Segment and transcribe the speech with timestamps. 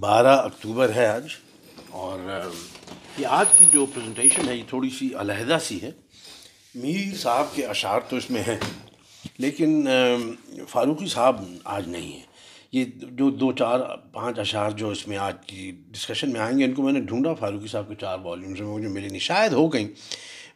[0.00, 1.26] بارہ اکتوبر ہے آج
[1.98, 2.18] اور
[3.18, 5.90] یہ آج کی جو پریزنٹیشن ہے یہ تھوڑی سی علیحدہ سی ہے
[6.82, 8.56] میر صاحب کے اشعار تو اس میں ہیں
[9.44, 9.88] لیکن
[10.70, 11.40] فاروقی صاحب
[11.76, 12.22] آج نہیں ہیں
[12.72, 12.84] یہ
[13.18, 13.80] جو دو چار
[14.12, 17.00] پانچ اشعار جو اس میں آج کی ڈسکشن میں آئیں گے ان کو میں نے
[17.12, 19.88] ڈھونڈا فاروقی صاحب کے چار والیومز میں وہ جو ملے نہیں شاید ہو گئیں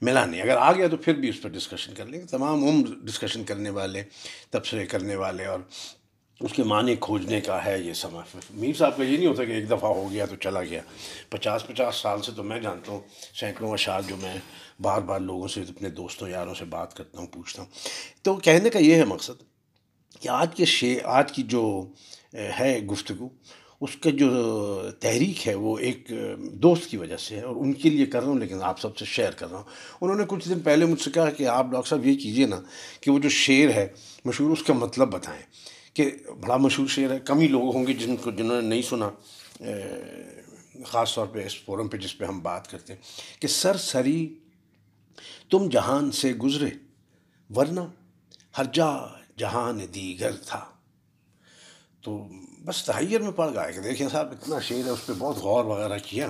[0.02, 2.64] ملا نہیں اگر آ گیا تو پھر بھی اس پر ڈسکشن کر لیں گے تمام
[2.68, 4.02] عمر ڈسکشن کرنے والے
[4.50, 5.58] تبصرے کرنے والے اور
[6.44, 8.24] اس کے معنی کھوجنے کا ہے یہ سمجھ
[8.60, 10.80] میر صاحب کا یہ نہیں ہوتا کہ ایک دفعہ ہو گیا تو چلا گیا
[11.30, 13.00] پچاس پچاس سال سے تو میں جانتا ہوں
[13.40, 14.32] سینکڑوں اشعار جو میں
[14.82, 17.68] بار بار لوگوں سے اپنے دوستوں یاروں سے بات کرتا ہوں پوچھتا ہوں
[18.24, 19.42] تو کہنے کا یہ ہے مقصد
[20.20, 21.62] کہ آج کے شعر آج کی جو
[22.58, 23.28] ہے گفتگو
[23.84, 24.30] اس کا جو
[25.00, 26.10] تحریک ہے وہ ایک
[26.62, 28.96] دوست کی وجہ سے ہے اور ان کے لیے کر رہا ہوں لیکن آپ سب
[28.96, 29.66] سے شیئر کر رہا ہوں
[30.00, 32.60] انہوں نے کچھ دن پہلے مجھ سے کہا کہ آپ ڈاکٹر صاحب یہ کیجئے نا
[33.00, 33.86] کہ وہ جو شعر ہے
[34.24, 35.42] مشہور اس کا مطلب بتائیں
[35.94, 38.82] کہ بڑا مشہور شعر ہے کم ہی لوگ ہوں گے جن کو جنہوں نے نہیں
[38.88, 39.08] سنا
[40.86, 44.26] خاص طور پہ اس فورم پہ جس پہ ہم بات کرتے ہیں کہ سر سری
[45.50, 46.68] تم جہان سے گزرے
[47.56, 47.80] ورنہ
[48.58, 48.90] ہر جا
[49.38, 50.64] جہان دیگر تھا
[52.04, 52.16] تو
[52.64, 55.64] بس تحیر میں پڑ گئے کہ دیکھیں صاحب اتنا شعر ہے اس پہ بہت غور
[55.64, 56.28] وغیرہ کیا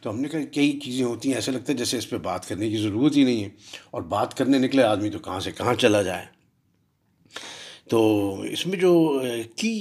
[0.00, 2.48] تو ہم نے کہا کئی چیزیں ہوتی ہیں ایسے لگتا ہے جیسے اس پہ بات
[2.48, 3.48] کرنے کی ضرورت ہی نہیں ہے
[3.94, 6.24] اور بات کرنے نکلے آدمی تو کہاں سے کہاں چلا جائے
[7.90, 8.00] تو
[8.52, 8.92] اس میں جو
[9.56, 9.72] کی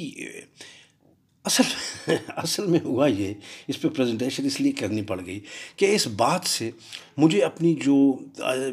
[1.45, 3.33] اصل اصل میں ہوا یہ
[3.71, 5.39] اس پہ پریزنٹیشن اس لیے کرنی پڑ گئی
[5.77, 6.69] کہ اس بات سے
[7.17, 7.95] مجھے اپنی جو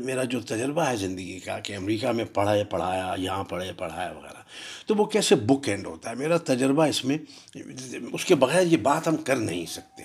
[0.04, 4.42] میرا جو تجربہ ہے زندگی کا کہ امریکہ میں پڑھے پڑھایا یہاں پڑھے پڑھایا وغیرہ
[4.86, 7.18] تو وہ کیسے بک اینڈ ہوتا ہے میرا تجربہ اس میں
[8.12, 10.02] اس کے بغیر یہ بات ہم کر نہیں سکتے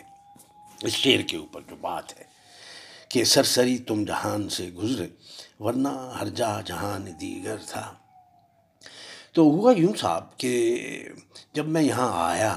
[0.88, 2.24] اس شعر کے اوپر جو بات ہے
[3.12, 5.08] کہ سرسری تم جہان سے گزرے
[5.64, 5.90] ورنہ
[6.22, 7.92] ہر جا جہان دیگر تھا
[9.36, 10.52] تو ہوا یوں صاحب کہ
[11.54, 12.54] جب میں یہاں آیا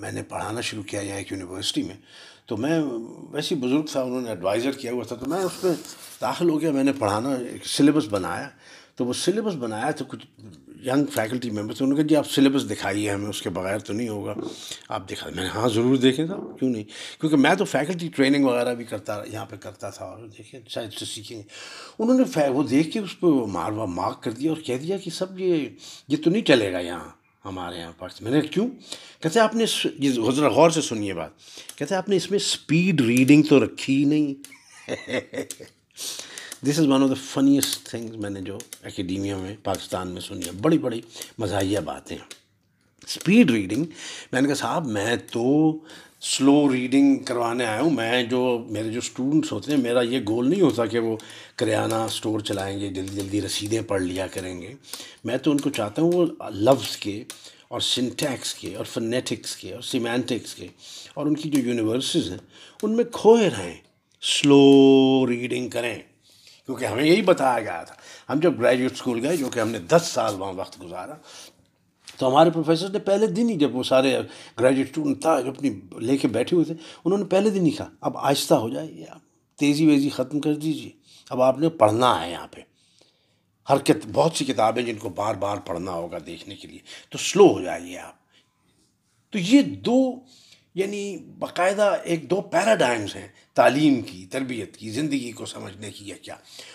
[0.00, 1.94] میں نے پڑھانا شروع کیا یہاں ایک یونیورسٹی میں
[2.48, 2.78] تو میں
[3.32, 5.72] ویسے بزرگ تھا انہوں نے ایڈوائزر کیا ہوا تھا تو میں اس میں
[6.20, 8.48] داخل ہو گیا میں نے پڑھانا ایک سلیبس بنایا
[8.96, 10.24] تو وہ سلیبس بنایا تو کچھ
[10.86, 13.78] ینگ فیکلٹی ممبر تھے انہوں نے کہا جی آپ سلیبس دکھائیے ہمیں اس کے بغیر
[13.86, 14.34] تو نہیں ہوگا
[14.96, 16.82] آپ دکھا میں نے ہاں ضرور دیکھیں صاحب کیوں نہیں
[17.20, 20.92] کیونکہ میں تو فیکلٹی ٹریننگ وغیرہ بھی کرتا یہاں پہ کرتا تھا اور دیکھیں شاید
[20.98, 21.42] سے سیکھیں گے
[21.98, 23.26] انہوں نے وہ دیکھ کے اس پہ
[23.56, 25.68] ماروا مارک کر دیا اور کہہ دیا کہ سب یہ
[26.08, 27.08] یہ تو نہیں چلے گا یہاں
[27.48, 28.68] ہمارے یہاں پر میں نے کیوں
[29.22, 29.64] کہتے آپ نے
[30.36, 34.04] ذرا غور سے سنیے بات کہتے آپ نے اس میں اسپیڈ ریڈنگ تو رکھی ہی
[34.14, 35.52] نہیں
[36.64, 38.56] this is one of the finest things میں نے جو
[38.90, 41.00] اکیڈیمیا میں پاکستان میں سنی ہے بڑی بڑی
[41.38, 43.84] مزاحیہ باتیں اسپیڈ ریڈنگ
[44.32, 45.42] میں نے کہا صاحب میں تو
[46.28, 48.40] سلو ریڈنگ کروانے آیا ہوں میں جو
[48.76, 51.16] میرے جو اسٹوڈنٹس ہوتے ہیں میرا یہ گول نہیں ہوتا کہ وہ
[51.56, 54.72] کریانہ اسٹور چلائیں گے جلدی جلدی رسیدیں پڑھ لیا کریں گے
[55.24, 56.26] میں تو ان کو چاہتا ہوں وہ
[56.70, 57.22] لفظ کے
[57.68, 60.66] اور سنٹیکس کے اور فنیٹکس کے اور سیمینٹکس کے
[61.14, 62.38] اور ان کی جو یونیورسز ہیں
[62.82, 63.74] ان میں کھوئے رہیں
[64.36, 64.62] سلو
[65.28, 65.96] ریڈنگ کریں
[66.66, 67.94] کیونکہ ہمیں یہی بتایا گیا تھا
[68.32, 71.14] ہم جب گریجویٹ اسکول گئے جو کہ ہم نے دس سال وہاں وقت گزارا
[72.18, 74.16] تو ہمارے پروفیسر نے پہلے دن ہی جب وہ سارے
[74.60, 75.70] گریجویٹ اسٹوڈنٹ تھا اپنی
[76.06, 76.74] لے کے بیٹھے ہوئے تھے
[77.04, 79.18] انہوں نے پہلے دن ہی کہا اب آہستہ ہو جائے گی آپ
[79.58, 80.90] تیزی ویزی ختم کر دیجیے
[81.32, 82.60] اب آپ نے پڑھنا ہے یہاں پہ
[83.70, 86.78] ہر کت بہت سی کتابیں جن کو بار بار پڑھنا ہوگا دیکھنے کے لیے
[87.10, 88.14] تو سلو ہو جائیے آپ
[89.32, 89.96] تو یہ دو
[90.80, 91.00] یعنی
[91.40, 93.26] باقاعدہ ایک دو پیراڈائمز ہیں
[93.56, 96.34] تعلیم کی تربیت کی زندگی کو سمجھنے کی یا کیا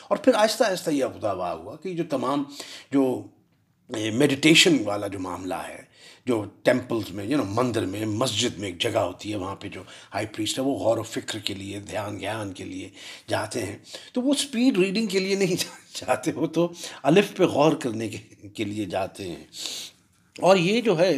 [0.09, 2.43] اور پھر آہستہ آہستہ یہ افدا ہوا ہوا کہ جو تمام
[2.93, 3.03] جو
[4.19, 5.81] میڈیٹیشن والا جو معاملہ ہے
[6.25, 9.67] جو ٹیمپلز میں یو نو مندر میں مسجد میں ایک جگہ ہوتی ہے وہاں پہ
[9.75, 9.81] جو
[10.13, 12.89] ہائی پریسٹ ہے وہ غور و فکر کے لیے دھیان گیان کے لیے
[13.33, 13.75] جاتے ہیں
[14.13, 15.63] تو وہ سپیڈ ریڈنگ کے لیے نہیں
[15.99, 16.67] جاتے وہ تو
[17.11, 18.09] الف پہ غور کرنے
[18.55, 19.41] کے لیے جاتے ہیں
[20.49, 21.11] اور یہ جو ہے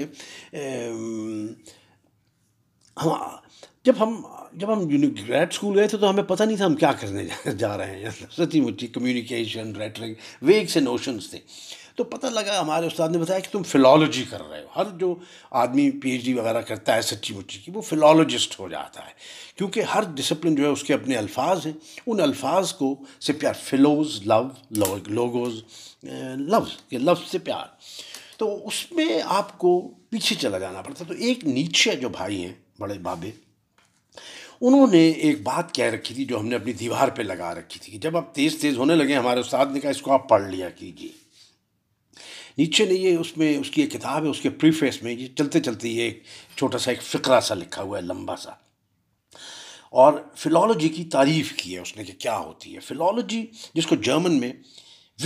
[3.01, 3.37] ہم ہاں،
[3.85, 4.21] جب ہم
[4.59, 5.19] جب ہم گریڈ
[5.51, 7.23] اسکول گئے تھے تو ہمیں پتہ نہیں تھا ہم کیا کرنے
[7.57, 11.39] جا رہے ہیں سچی مچی کمیونیکیشن رائٹرنگ ویگس نوشنس تھے
[11.95, 15.13] تو پتہ لگا ہمارے استاد نے بتایا کہ تم فلالوجی کر رہے ہو ہر جو
[15.61, 19.11] آدمی پی ایچ ڈی وغیرہ کرتا ہے سچی مچی کی وہ فلالوجسٹ ہو جاتا ہے
[19.57, 21.73] کیونکہ ہر ڈسپلن جو ہے اس کے اپنے الفاظ ہیں
[22.07, 22.95] ان الفاظ کو
[23.27, 25.61] سے پیار فلوز لو لوگوز
[26.47, 27.65] لفظ کے لفظ سے پیار
[28.37, 29.79] تو اس میں آپ کو
[30.09, 32.53] پیچھے چلا جانا پڑتا تو ایک نیچے جو بھائی ہیں
[32.83, 33.29] بڑے بابے
[34.67, 37.79] انہوں نے ایک بات کہہ رکھی تھی جو ہم نے اپنی دیوار پہ لگا رکھی
[37.83, 40.27] تھی کہ جب آپ تیز تیز ہونے لگے ہمارے استاد نے کہا اس کو آپ
[40.29, 41.11] پڑھ لیا کیجیے
[42.57, 44.49] نیچے نے یہ اس میں اس کی ایک کتاب ہے اس کے
[45.05, 46.21] میں یہ چلتے چلتے یہ ایک
[46.57, 48.51] چھوٹا سا ایک فقرہ سا لکھا ہوا ہے لمبا سا
[50.03, 53.41] اور فلالوجی کی تعریف کی ہے اس نے کہ کیا ہوتی ہے فلالوجی
[53.79, 54.51] جس کو جرمن میں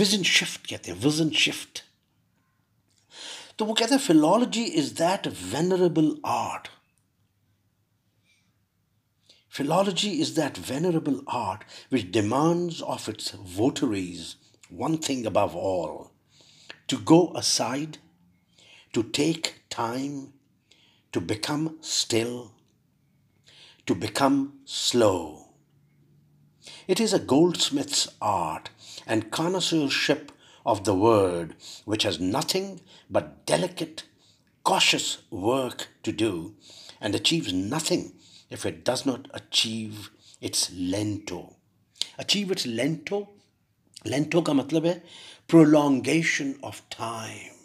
[0.00, 1.76] وزن شفٹ شفٹ کہتے ہیں
[3.60, 6.08] تو وہ کہتے ہیں philology is that venerable
[6.38, 6.68] art
[9.58, 14.36] Philology is that venerable art which demands of its votaries
[14.68, 16.12] one thing above all:
[16.86, 17.98] to go aside,
[18.92, 20.32] to take time,
[21.10, 22.52] to become still,
[23.84, 25.48] to become slow.
[26.86, 28.70] It is a goldsmith's art
[29.08, 30.30] and connoisseurship
[30.64, 34.04] of the word which has nothing but delicate,
[34.62, 36.54] cautious work to do
[37.00, 38.06] and achieves nothing
[38.56, 39.90] if it does not achieve
[40.46, 40.60] its
[40.92, 41.40] lento
[42.22, 43.20] achieve its lento
[44.04, 44.98] lento کا مطلب ہے
[45.50, 47.56] پرولونگیشن of time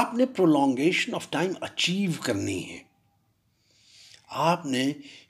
[0.00, 2.78] آپ نے پرولونگیشن of time achieve کرنی ہے
[4.38, 4.82] آپ نے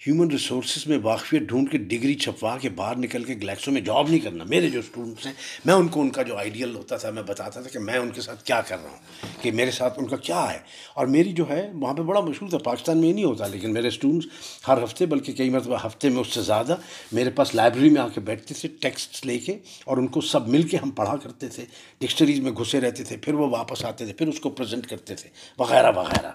[0.06, 4.08] human resources میں واقفیت ڈھونڈ کے ڈگری چھپوا کے باہر نکل کے گلیکسو میں جاب
[4.08, 5.32] نہیں کرنا میرے جو اسٹوڈنٹس ہیں
[5.64, 8.10] میں ان کو ان کا جو آئیڈیل ہوتا تھا میں بتاتا تھا کہ میں ان
[8.14, 10.58] کے ساتھ کیا کر رہا ہوں کہ میرے ساتھ ان کا کیا ہے
[10.94, 13.72] اور میری جو ہے وہاں پہ بڑا مشہور تھا پاکستان میں یہ نہیں ہوتا لیکن
[13.74, 16.76] میرے اسٹوڈنٹس ہر ہفتے بلکہ کئی مرتبہ ہفتے میں اس سے زیادہ
[17.20, 19.56] میرے پاس لائبریری میں آ کے بیٹھتے تھے ٹیکسٹ لے کے
[19.86, 21.64] اور ان کو سب مل کے ہم پڑھا کرتے تھے
[22.00, 25.14] ڈکشنریز میں گھسے رہتے تھے پھر وہ واپس آتے تھے پھر اس کو پرزینٹ کرتے
[25.22, 26.32] تھے وغیرہ وغیرہ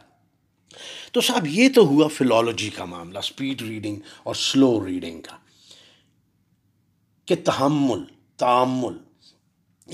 [1.13, 5.37] تو صاحب یہ تو ہوا فلالوجی کا معاملہ اسپیڈ ریڈنگ اور سلو ریڈنگ کا
[7.27, 8.03] کہ تحمل
[8.39, 8.97] تعمل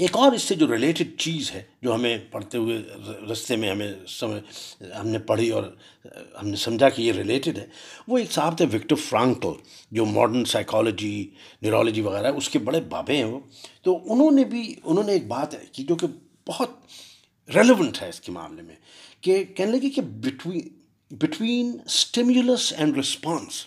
[0.04, 2.78] ایک اور اس سے جو ریلیٹڈ چیز ہے جو ہمیں پڑھتے ہوئے
[3.32, 4.42] رستے میں ہمیں سمجھ
[5.00, 5.64] ہم نے پڑھی اور
[6.42, 7.66] ہم نے سمجھا کہ یہ ریلیٹڈ ہے
[8.08, 9.54] وہ ایک صاحب تھے وکٹر فرانکل
[10.00, 11.14] جو ماڈرن سائیکالوجی
[11.62, 13.40] نیورولوجی وغیرہ اس کے بڑے بابے ہیں وہ
[13.84, 16.08] تو انہوں نے بھی انہوں نے ایک بات کی جو کہ
[16.50, 16.70] بہت
[17.56, 18.76] ریلیونٹ ہے اس کے معاملے میں
[19.24, 20.68] کہ کہنے لگے کہ between
[21.24, 23.66] between stimulus and response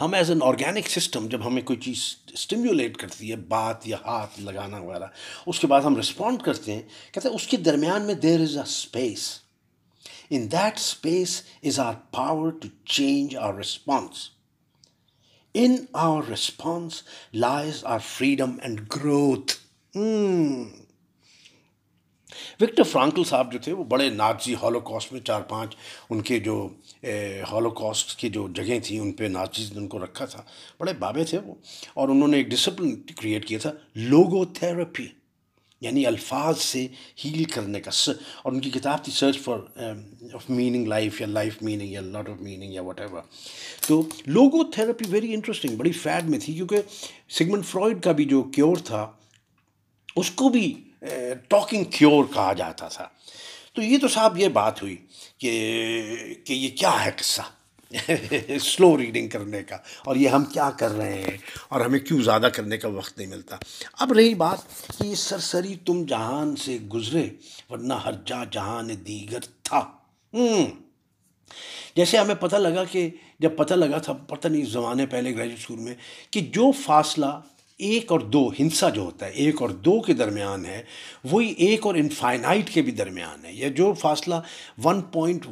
[0.00, 1.98] ہم ایز این آرگینک سسٹم جب ہمیں کوئی چیز
[2.32, 5.06] اسٹیمولیٹ کرتی ہے بات یا ہاتھ لگانا وغیرہ
[5.50, 6.82] اس کے بعد ہم رسپونڈ کرتے ہیں
[7.12, 9.28] کہتے ہیں اس کے درمیان میں there is a space
[10.36, 14.28] in that space is our power to change our response
[15.62, 15.76] in
[16.06, 17.02] our response
[17.46, 19.52] lies our freedom and growth
[22.60, 25.74] Viktor Frankl صاحب جو تھے وہ بڑے نازی ہالو کاسٹ میں چار پانچ
[26.10, 26.56] ان کے جو
[27.52, 30.42] ہالو کاسٹ کی جو جگہیں تھیں ان پہ نازیز نے ان کو رکھا تھا
[30.80, 31.54] بڑے بابے تھے وہ
[32.00, 33.72] اور انہوں نے ایک ڈسپلن کریٹ کیا تھا
[34.14, 35.06] لوگو تھراپی
[35.80, 36.86] یعنی الفاظ سے
[37.24, 39.58] ہیل کرنے کا اور ان کی کتاب تھی search for
[40.34, 43.20] of meaning life یا لائف میننگ یا لاٹ آف میننگ یا وٹ ایور
[43.86, 44.00] تو
[44.36, 46.82] لوگو تھراپی ویری انٹرسٹنگ بڑی فیڈ میں تھی کیونکہ
[47.38, 49.06] سگمنٹ فرائڈ کا بھی جو کیور تھا
[50.22, 50.66] اس کو بھی
[51.48, 53.06] ٹاکنگ کیور کہا جاتا تھا
[53.74, 54.96] تو یہ تو صاحب یہ بات ہوئی
[55.40, 55.50] کہ
[56.46, 57.42] کہ یہ کیا ہے قصہ
[58.62, 61.36] سلو ریڈنگ کرنے کا اور یہ ہم کیا کر رہے ہیں
[61.68, 63.56] اور ہمیں کیوں زیادہ کرنے کا وقت نہیں ملتا
[64.04, 67.24] اب رہی بات کہ سر سری تم جہان سے گزرے
[67.70, 69.84] ورنہ ہر جا جہان دیگر تھا
[71.96, 73.08] جیسے ہمیں پتہ لگا کہ
[73.40, 75.94] جب پتہ لگا تھا پتہ نہیں زمانے پہلے گریجویٹ اسکول میں
[76.30, 77.38] کہ جو فاصلہ
[77.86, 80.82] ایک اور دو ہنسا جو ہوتا ہے ایک اور دو کے درمیان ہے
[81.30, 84.34] وہی ایک اور انفائنائٹ کے بھی درمیان ہے یا جو فاصلہ
[84.84, 85.46] one point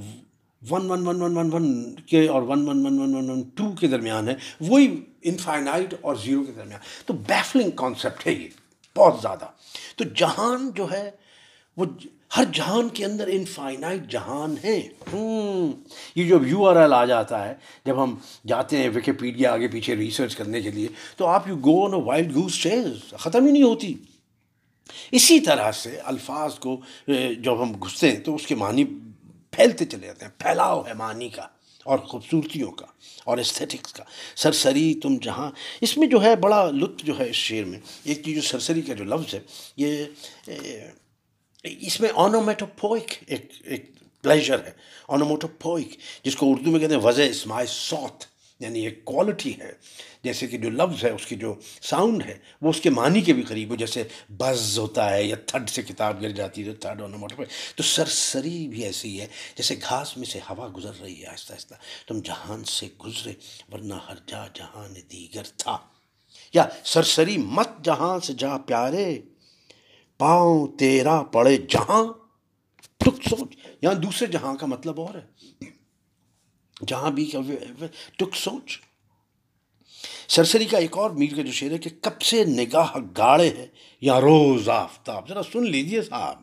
[0.70, 1.68] one one one one one one
[2.10, 4.34] کے اور one one one one one one two کے درمیان ہے
[4.68, 4.86] وہی
[5.30, 8.48] انفائنائٹ اور زیرو کے درمیان تو بیفلنگ کانسیپٹ ہے یہ
[8.96, 9.46] بہت زیادہ
[9.96, 11.10] تو جہان جو ہے
[11.76, 11.84] وہ
[12.36, 14.78] ہر جہان کے اندر انفائنائٹ جہان ہیں
[16.14, 17.54] یہ جو یو آر ایل آ جاتا ہے
[17.86, 18.14] جب ہم
[18.48, 22.00] جاتے ہیں وکیپیڈیا آگے پیچھے ریسرچ کرنے کے لیے تو آپ you go on a
[22.06, 23.92] wild گوس چیز ختم ہی نہیں ہوتی
[25.18, 26.78] اسی طرح سے الفاظ کو
[27.42, 28.84] جب ہم گھستے ہیں تو اس کے معنی
[29.50, 31.46] پھیلتے چلے جاتے ہیں پھیلاؤ ہے معنی کا
[31.92, 32.86] اور خوبصورتیوں کا
[33.30, 34.04] اور استھیٹکس کا
[34.42, 35.50] سرسری تم جہاں
[35.86, 38.82] اس میں جو ہے بڑا لطف جو ہے اس شعر میں ایک چیز جو سرسری
[38.86, 39.40] کا جو لفظ ہے
[39.82, 40.94] یہ
[41.86, 43.90] اس میں آنومیٹوپوئک ایک ایک
[44.22, 44.70] پلیجر ہے
[45.16, 48.24] آنومیٹوپوئک جس کو اردو میں کہتے ہیں وضع اسماع سوت
[48.60, 49.70] یعنی ایک کوالٹی ہے
[50.24, 51.54] جیسے کہ جو لفظ ہے اس کی جو
[51.88, 54.02] ساؤنڈ ہے وہ اس کے معنی کے بھی قریب ہو جیسے
[54.38, 57.44] بز ہوتا ہے یا تھڈ سے کتاب گر جاتی ہے تو تھڈ موٹر پر
[57.76, 61.52] تو سر سری بھی ایسی ہے جیسے گھاس میں سے ہوا گزر رہی ہے آہستہ
[61.52, 61.74] آہستہ
[62.08, 63.32] تم جہان سے گزرے
[63.72, 65.76] ورنہ ہر جا جہان دیگر تھا
[66.54, 69.04] یا سر سری مت جہاں سے جا پیارے
[70.18, 72.04] پاؤں تیرا پڑے جہاں
[73.04, 75.66] تو سوچ یہاں دوسرے جہاں کا مطلب اور ہے
[76.88, 77.30] جہاں بھی
[78.18, 78.78] ٹک سوچ
[80.34, 83.66] سرسری کا ایک اور میر کا جو شعر ہے کہ کب سے نگاہ گاڑے ہے
[84.08, 86.42] یا روز آفتاب ذرا سن لیجیے صاحب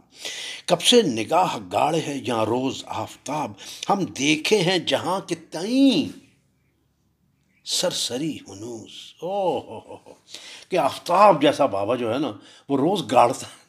[0.68, 3.52] کب سے نگاہ گاڑے ہے یا روز آفتاب
[3.90, 6.08] ہم دیکھے ہیں جہاں کے تئیں
[7.80, 8.92] سرسری ہنوس
[9.24, 10.14] او ہو ہو ہو
[10.70, 12.32] کہ آفتاب جیسا بابا جو ہے نا
[12.70, 13.62] وہ روز گاڑتا ہے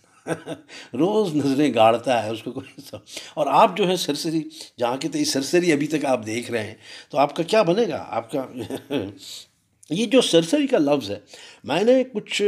[0.93, 2.97] روز نظریں گاڑتا ہے اس کو کوئی
[3.41, 4.43] اور آپ جو ہے سرسری
[4.79, 6.75] جہاں کی تو سرسری ابھی تک آپ دیکھ رہے ہیں
[7.11, 8.47] تو آپ کا کیا بنے گا آپ کا
[9.91, 11.19] یہ جو سرسری کا لفظ ہے
[11.71, 12.41] میں نے کچھ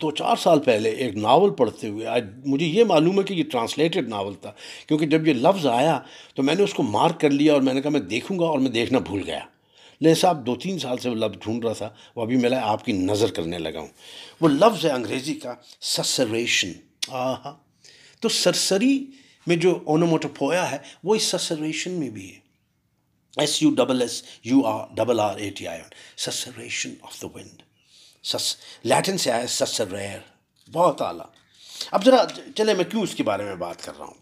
[0.00, 3.44] دو چار سال پہلے ایک ناول پڑھتے ہوئے آج مجھے یہ معلوم ہے کہ یہ
[3.50, 4.52] ٹرانسلیٹڈ ناول تھا
[4.88, 5.98] کیونکہ جب یہ لفظ آیا
[6.34, 8.46] تو میں نے اس کو مارک کر لیا اور میں نے کہا میں دیکھوں گا
[8.46, 9.38] اور میں دیکھنا بھول گیا
[10.04, 12.84] لے صاحب دو تین سال سے وہ لفظ ڈھونڈ رہا تھا وہ ابھی میں آپ
[12.84, 13.88] کی نظر کرنے لگا ہوں
[14.40, 15.54] وہ لفظ ہے انگریزی کا
[15.96, 16.72] سسریشن
[17.08, 17.52] آ
[18.20, 19.10] تو سرسری
[19.46, 22.38] میں جو اونوموٹوپویا ہے وہ اس سسریشن میں بھی ہے
[23.40, 25.80] S U double S U R double R A T I
[26.24, 27.62] susurration of the wind
[28.30, 28.54] سس
[28.92, 29.98] لیٹن سے آیا سسر
[30.72, 31.26] بہت اعلیٰ
[31.90, 32.24] اب ذرا
[32.56, 34.18] چلے میں کیوں اس کے بارے میں بات کر رہا ہوں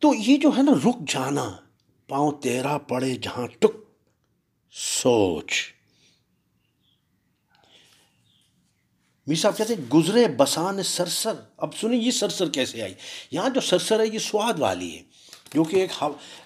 [0.00, 1.46] تو یہ جو ہے نا رک جانا
[2.08, 3.76] پاؤں تیرا پڑے جہاں ٹک
[4.88, 5.54] سوچ
[9.28, 12.92] میر صاحب کہتے ہیں گزرے بسان سرسر اب سنیں یہ سرسر کیسے آئی
[13.30, 15.02] یہاں جو سرسر ہے یہ سواد والی ہے
[15.54, 15.92] جو کہ ایک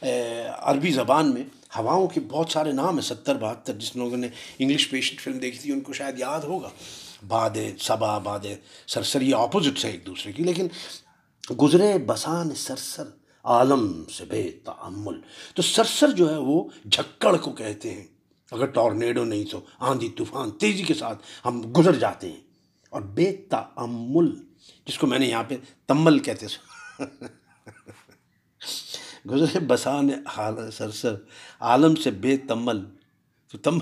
[0.02, 1.42] عربی زبان میں
[1.76, 5.58] ہواؤں کے بہت سارے نام ہیں ستر بہتر جس لوگوں نے انگلش پیشنٹ فلم دیکھی
[5.58, 6.68] تھی ان کو شاید یاد ہوگا
[7.28, 8.46] باد صبا باد
[8.94, 10.68] سرسر یہ اپوزٹس ہیں ایک دوسرے کی لیکن
[11.62, 13.08] گزرے بسان سرسر
[13.56, 15.20] عالم سے بے تعمل
[15.54, 18.04] تو سرسر جو ہے وہ جھکڑ کو کہتے ہیں
[18.50, 19.60] اگر ٹورنیڈو نہیں تو
[19.90, 22.48] آندھی طوفان تیزی کے ساتھ ہم گزر جاتے ہیں
[22.94, 24.30] اور بے تعمل
[24.86, 25.56] جس کو میں نے یہاں پہ
[25.88, 27.04] تمل کہتے سو
[29.30, 30.10] گزرے بسان
[30.72, 31.14] سر سر
[31.70, 32.84] عالم سے بے تمل
[33.52, 33.78] تو تم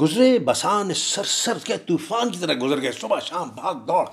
[0.00, 4.04] گزرے بسان سر سر کیا طوفان کی طرح گزر گئے صبح شام بھاگ دوڑ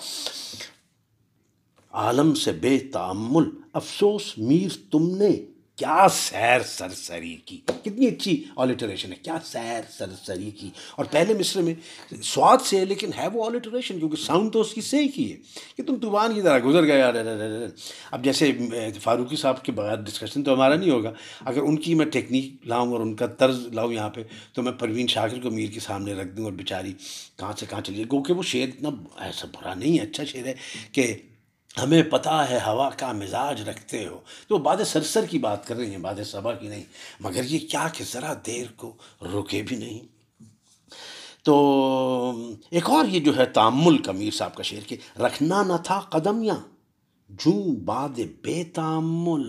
[2.05, 3.49] عالم سے بے تعمل
[3.81, 5.31] افسوس میر تم نے
[5.77, 11.05] کیا سیر سر سری کی کتنی اچھی آلیٹریشن ہے کیا سیر سر سری کی اور
[11.11, 11.73] پہلے مصر میں
[12.23, 15.37] سواد سے ہے لیکن ہے وہ آلیٹریشن کیونکہ ساؤنڈ تو اس کی سے کی ہے
[15.77, 17.07] کہ تم طوفان کی طرح گزر گیا
[18.11, 18.51] اب جیسے
[19.03, 21.13] فاروقی صاحب کے بغیر ڈسکشن تو ہمارا نہیں ہوگا
[21.45, 24.23] اگر ان کی میں ٹیکنیک لاؤں اور ان کا طرز لاؤں یہاں پہ
[24.53, 26.93] تو میں پروین شاکر کو میر کے سامنے رکھ دوں اور بیچاری
[27.39, 28.89] کہاں سے کہاں چلی چلیے کیونکہ وہ شعر اتنا
[29.25, 30.53] ایسا برا نہیں ہے اچھا شعر ہے
[30.91, 31.13] کہ
[31.81, 35.89] ہمیں پتہ ہے ہوا کا مزاج رکھتے ہو تو باد سرسر کی بات کر رہی
[35.91, 36.83] ہیں باد صبا کی نہیں
[37.23, 38.91] مگر یہ کیا کہ ذرا دیر کو
[39.33, 39.99] رکے بھی نہیں
[41.45, 41.55] تو
[42.71, 45.99] ایک اور یہ جو ہے تعمل کا میر صاحب کا شعر کے رکھنا نہ تھا
[46.11, 46.55] قدم یا
[47.85, 49.43] باد بے تعمل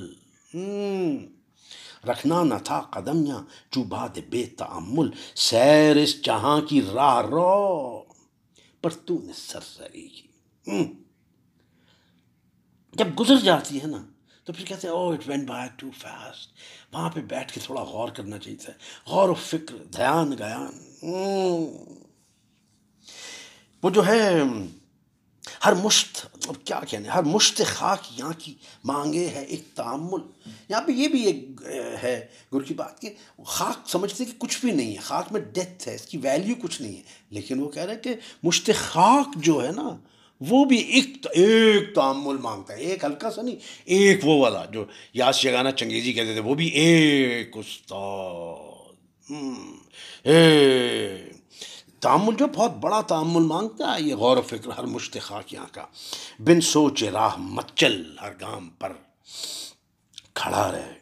[2.09, 3.41] رکھنا نہ تھا قدم یا
[3.73, 5.11] جو باد بے تعمل
[5.50, 8.02] سیر اس جہاں کی راہ رو
[8.83, 10.29] پر تو نے سرسری کی
[12.99, 13.99] جب گزر جاتی ہے نا
[14.45, 15.45] تو پھر کہتے ہیں oh it went
[15.79, 16.53] too fast
[16.93, 18.73] وہاں پہ بیٹھ کے تھوڑا غور کرنا چاہیے تھا
[19.11, 21.11] غور و فکر دھیان گیان
[23.83, 24.21] وہ جو ہے
[25.65, 28.55] ہر مشت اب کیا کہنے ہر مشت خاک یہاں کی
[28.91, 30.21] مانگے ہے ایک تعمل
[30.69, 31.63] یہاں پہ یہ بھی ایک
[32.03, 32.15] ہے
[32.55, 33.15] گر کی بات کہ
[33.57, 36.81] خاک سمجھتے کہ کچھ بھی نہیں ہے خاک میں ڈیتھ ہے اس کی ویلیو کچھ
[36.83, 37.03] نہیں ہے
[37.39, 39.89] لیکن وہ کہہ رہے کہ مشت خاک جو ہے نا
[40.49, 44.85] وہ بھی ایک ایک تعمل مانگتا ہے ایک ہلکا سا نہیں ایک وہ والا جو
[45.15, 48.91] یاس جگانا چنگیزی کہتے تھے وہ بھی ایک استاد
[52.07, 55.85] تعمل جو بہت بڑا تعمل مانگتا ہے یہ غور و فکر ہر مشتخا یہاں کا
[56.47, 58.93] بن سوچ راہ مچل ہر گام پر
[60.41, 61.01] کھڑا رہے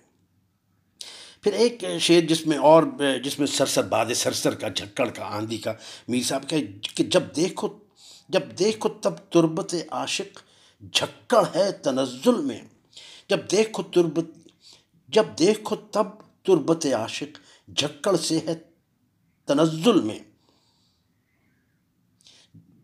[1.42, 2.82] پھر ایک شعر جس میں اور
[3.24, 5.72] جس میں سرسر باد سرسر کا جھکڑ کا آندھی کا
[6.08, 6.48] میر صاحب
[6.96, 7.68] کہ جب دیکھو
[8.34, 10.38] جب دیکھو تب تربت عاشق
[10.96, 12.58] جھکڑ ہے تنزل میں
[13.30, 14.28] جب دیکھو تربت
[15.16, 16.08] جب دیکھو تب
[16.46, 17.38] تربت عاشق
[17.80, 18.54] جھکڑ سے ہے
[19.48, 20.18] تنزل میں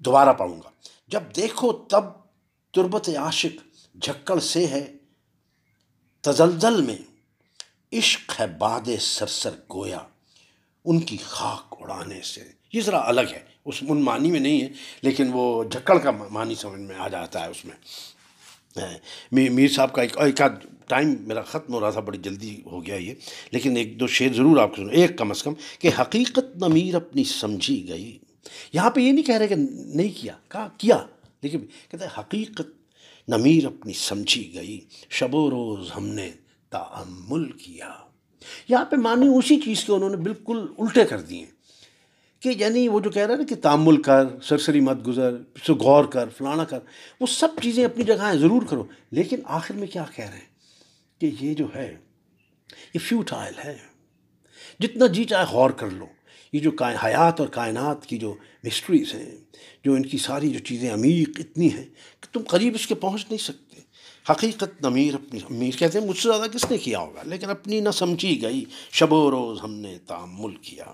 [0.08, 0.70] دوبارہ پاؤں گا
[1.14, 2.04] جب دیکھو تب
[2.74, 3.62] تربت عاشق
[4.04, 4.84] جھکڑ سے ہے
[6.28, 6.98] تزلزل میں
[8.00, 9.98] عشق ہے باد سر سر گویا
[10.90, 12.40] ان کی خاک اڑانے سے
[12.72, 13.38] یہ ذرا الگ ہے
[13.68, 14.68] اس ان معنی میں نہیں ہے
[15.02, 17.74] لیکن وہ جھکڑ کا معنی سمجھ میں آ جاتا ہے اس میں
[18.76, 20.42] ہاں۔ میر صاحب کا ایک ایک
[20.88, 23.14] ٹائم میرا ختم ہو رہا تھا بڑی جلدی ہو گیا یہ
[23.52, 26.94] لیکن ایک دو شعر ضرور آپ کو سنو ایک کم از کم کہ حقیقت نمیر
[26.96, 28.16] اپنی سمجھی گئی
[28.72, 30.98] یہاں پہ یہ نہیں کہہ رہے کہ نہیں کیا کہا کیا
[31.42, 32.74] لیکن کہتے ہیں حقیقت
[33.36, 34.80] نمیر اپنی سمجھی گئی
[35.18, 36.30] شب و روز ہم نے
[36.70, 37.92] تعمل کیا
[38.68, 41.44] یہاں پہ معنی اسی چیز کے انہوں نے بالکل الٹے کر دیے
[42.42, 45.36] کہ یعنی وہ جو کہہ رہا ہے نا کہ تعمل کر سرسری مت گزر
[45.66, 46.78] سو غور کر فلانا کر
[47.20, 48.84] وہ سب چیزیں اپنی جگہ ہیں ضرور کرو
[49.18, 50.50] لیکن آخر میں کیا کہہ رہے ہیں
[51.20, 51.94] کہ یہ جو ہے
[52.94, 53.76] یہ فیوٹائل ہے
[54.80, 56.06] جتنا جی چاہے غور کر لو
[56.52, 56.70] یہ جو
[57.02, 58.34] حیات اور کائنات کی جو
[58.64, 59.30] مسٹریز ہیں
[59.84, 61.84] جو ان کی ساری جو چیزیں عمیق اتنی ہیں
[62.20, 63.65] کہ تم قریب اس کے پہنچ نہیں سکتے
[64.30, 67.78] حقیقت نمیر اپنی امیر کہتے ہیں مجھ سے زیادہ کس نے کیا ہوگا لیکن اپنی
[67.80, 68.64] نہ سمجھی گئی
[68.98, 70.84] شب و روز ہم نے تعمل کیا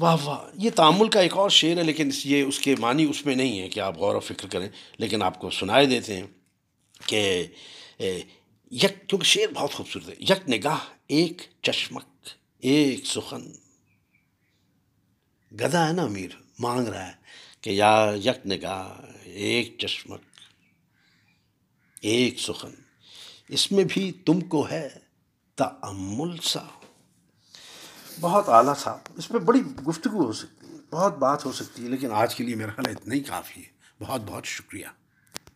[0.00, 3.24] واہ واہ یہ تعمل کا ایک اور شعر ہے لیکن یہ اس کے معنی اس
[3.26, 6.26] میں نہیں ہے کہ آپ غور و فکر کریں لیکن آپ کو سنائے دیتے ہیں
[7.06, 7.22] کہ
[8.82, 12.28] یک کیونکہ شعر بہت خوبصورت ہے یک نگاہ ایک چشمک
[12.72, 13.42] ایک سخن
[15.60, 17.12] گدا ہے نا امیر مانگ رہا ہے
[17.62, 18.90] کہ یار یک نگاہ
[19.46, 20.30] ایک چشمک
[22.10, 22.70] ایک سخن
[23.54, 24.88] اس میں بھی تم کو ہے
[25.58, 26.60] تعمل سا
[28.20, 31.88] بہت اعلیٰ صاحب اس میں بڑی گفتگو ہو سکتی ہے بہت بات ہو سکتی ہے
[31.88, 35.01] لیکن آج کے لیے میرا خیال اتنا ہی کافی ہے بہت بہت شکریہ